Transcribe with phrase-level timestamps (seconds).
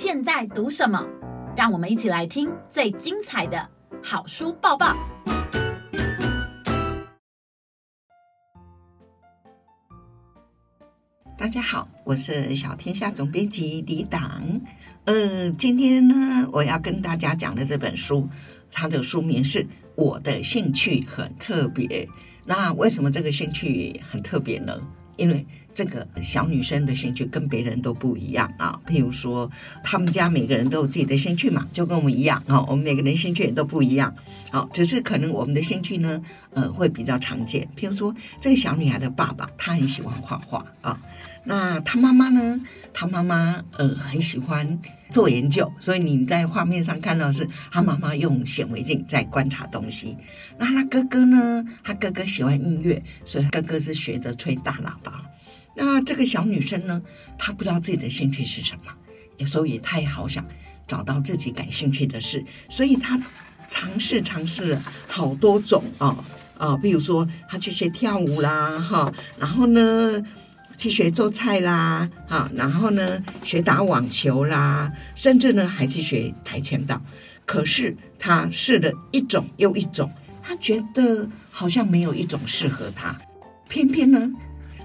[0.00, 1.04] 现在读什么？
[1.56, 3.68] 让我们一起来听最精彩的
[4.00, 4.96] 好书抱抱。
[11.36, 14.40] 大家好，我是小天下总编辑李党。
[15.06, 18.28] 呃，今天呢，我要跟大家讲的这本书，
[18.70, 19.64] 它的书名是
[19.96, 22.06] 《我的兴趣很特别》。
[22.44, 24.80] 那为什么这个兴趣很特别呢？
[25.16, 25.44] 因为
[25.78, 28.76] 这个小女生的兴趣跟别人都不一样啊。
[28.84, 29.48] 譬如说，
[29.84, 32.60] 他们家每个人都有自己的兴趣嘛，就跟我们一样啊。
[32.62, 34.12] 我们每个人兴趣也都不一样。
[34.50, 37.62] 好，只是可能我们的兴趣呢，呃，会比较常见。
[37.76, 41.00] 譬如说，这个小女孩的爸爸他很喜欢画画啊。
[41.44, 42.60] 那她妈妈呢？
[42.92, 44.76] 她妈妈呃很喜欢
[45.10, 50.16] 做研究，所以你在画面上看到是她妈妈用显微镜在观察东西。
[50.58, 51.64] 那他哥哥呢？
[51.84, 55.24] 他哥哥喜欢音乐，所以哥哥是学着吹大喇叭。
[55.78, 57.00] 那这个小女生呢？
[57.38, 60.44] 她不知道自己的兴趣是什么，所以她也太好想
[60.86, 63.18] 找到自己感兴趣的事，所以她
[63.66, 66.24] 尝试尝试了好多种啊
[66.58, 70.22] 啊，比如说她去学跳舞啦，哈，然后呢？
[70.76, 77.02] 去学做菜啦，哈，然后呢，学打网球啦，甚至呢，还去学跆拳道。
[77.44, 80.08] 可是她试了一种又一种，
[80.40, 83.18] 她觉得好像没有一种适合她。
[83.68, 84.30] 偏偏呢，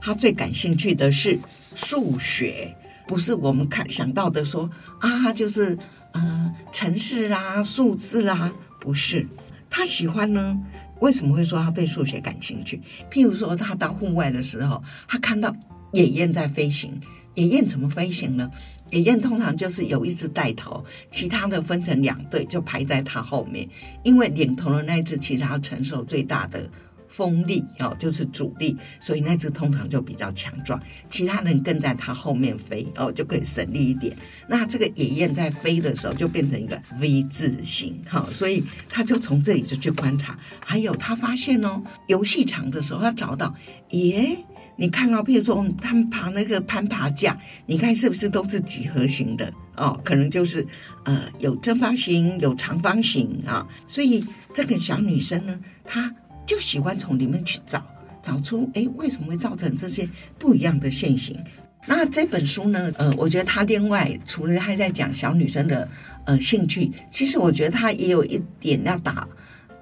[0.00, 1.38] 他最感兴趣的是
[1.74, 2.74] 数学，
[3.06, 4.70] 不是我们看想到的说
[5.00, 5.78] 啊，就是
[6.12, 9.26] 呃，城市啦、数字啦，不是。
[9.68, 10.58] 他喜欢呢，
[11.00, 12.80] 为什么会说他对数学感兴趣？
[13.10, 15.54] 譬如说，他到户外的时候，他看到。
[15.92, 17.00] 野雁在飞行，
[17.34, 18.48] 野雁怎么飞行呢？
[18.92, 23.68] 野雁通常就是有一只带头，其他的分成两队，就排在它后面。
[24.04, 26.70] 因为领头的那只其实要承受最大的
[27.10, 30.80] 风力哦，就是主力，所以那只通常就比较强壮。
[31.08, 34.16] 其他人跟在它后面飞哦，就可以省力一点。
[34.46, 40.38] 那这个野雁在飞的时候就变成一个 V 字形哈，所以他就从这里就去观察。
[40.60, 43.54] 还有他发现哦，游戏场的时候他找到，
[43.90, 44.38] 耶。
[44.76, 50.00] 你看到，譬如说他们爬那个攀爬架，你看是不是都是几何形的哦？
[50.02, 50.66] 可能就是
[51.04, 53.66] 呃有正方形，有长方形啊。
[53.86, 54.24] 所以
[54.54, 56.10] 这个小女生呢，她
[56.50, 57.80] 就喜欢从里面去找，
[58.20, 61.38] 找出哎为什么会造成这些不一样的现形。
[61.86, 65.88] 那这本书呢，呃，我觉得它另外除了还在讲小女生的
[66.24, 69.28] 呃兴趣，其实我觉得它也有一点要打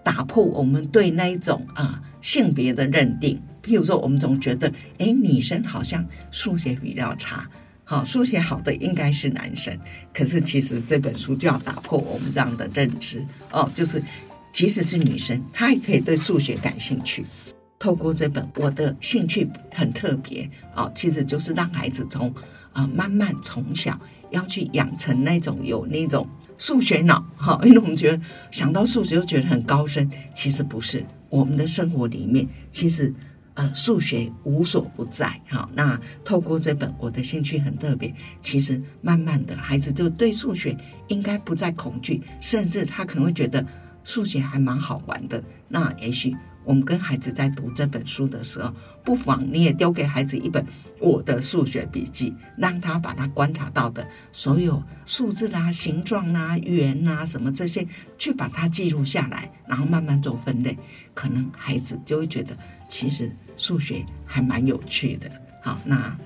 [0.05, 3.41] 打破我们对那一种啊性别的认定。
[3.63, 7.49] 譬如说，我们总觉得，哎，女生好像数学比较差，
[7.83, 9.75] 好，数学好的应该是男生。
[10.13, 14.03] 可是其实这本书就要打破我们这样的认知哦，就是
[14.59, 17.25] 即使是女生，她也可以对数学感兴趣。
[17.79, 22.35] 透过这本，我的兴趣很特别哦，其实就是让孩子从
[22.73, 23.97] 啊慢慢从小
[24.33, 28.21] 要去养成那种有那种数学脑哈，因为我们觉得
[28.51, 31.07] 想到数学就觉得很高深，其实不是。
[31.31, 33.15] 我们的生活里面，其实。
[33.55, 35.69] 呃，数学无所不在，哈。
[35.75, 38.15] 那透过这本，我的兴趣很特别。
[38.41, 40.77] 其实慢慢的，孩子就对数学
[41.09, 43.67] 应该不再恐惧，甚至他可能会觉得
[44.09, 45.43] 数学还蛮好玩的。
[45.69, 48.73] 那也许我们跟孩子在读这本书的时候，
[49.05, 50.65] 不妨你也丢给孩子一本
[50.99, 57.87] 我的数学笔记，让他把他观察到的所有数字啦、形状啦、圆啊什么这些，
[58.17, 60.79] 去把它记录下来，然后慢慢做分类，
[61.13, 62.57] 可能孩子就会觉得。
[62.89, 65.31] 其实数学还蛮有趣的，
[65.63, 66.17] 好，那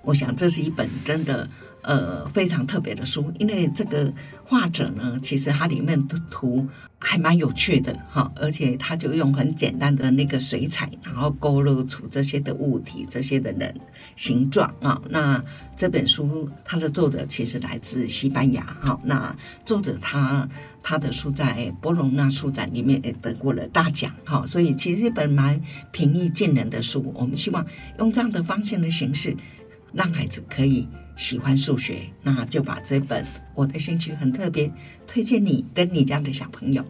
[0.00, 1.46] 我想这是一本真的
[1.82, 4.12] 呃非常特别的书，因为这个
[4.44, 6.66] 画者呢，其实它里面的图
[6.98, 13.74] 还蛮有趣的，哈，而且他就用很简单的那个水彩，然后勾勒出这些的物体、这些的人
[14.16, 15.00] 形状啊。
[15.08, 15.42] 那
[15.76, 20.48] 这本书它的作者其实来自西班牙，哈，那作者他。
[20.82, 25.60] 他的书在博隆纳书展里面也得过了大奖，哈，所以其实一本蛮
[25.92, 27.12] 平易近人的书。
[27.14, 27.62] 我们希望
[27.98, 29.36] 用这样的方向的形式，
[29.92, 30.86] 让孩子可以
[31.16, 34.72] 喜欢数学，那就把这本我的兴趣很特别
[35.06, 36.84] 推荐你跟你家的小朋友。